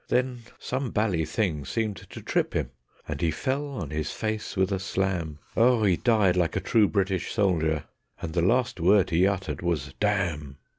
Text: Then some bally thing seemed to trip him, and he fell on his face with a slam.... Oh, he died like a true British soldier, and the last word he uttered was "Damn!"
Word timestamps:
Then 0.07 0.39
some 0.57 0.89
bally 0.89 1.25
thing 1.25 1.63
seemed 1.63 1.97
to 2.09 2.23
trip 2.23 2.55
him, 2.55 2.71
and 3.07 3.21
he 3.21 3.29
fell 3.29 3.67
on 3.67 3.91
his 3.91 4.09
face 4.11 4.57
with 4.57 4.71
a 4.71 4.79
slam.... 4.79 5.37
Oh, 5.55 5.83
he 5.83 5.95
died 5.95 6.35
like 6.35 6.55
a 6.55 6.59
true 6.59 6.87
British 6.87 7.31
soldier, 7.31 7.83
and 8.19 8.33
the 8.33 8.41
last 8.41 8.79
word 8.79 9.11
he 9.11 9.27
uttered 9.27 9.61
was 9.61 9.93
"Damn!" 9.99 10.57